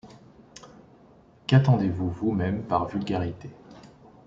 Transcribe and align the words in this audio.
Qu’attendez-vous 1.45 2.09
vous-mêmes 2.09 2.63
par 2.63 2.87
vulgarité? 2.87 3.51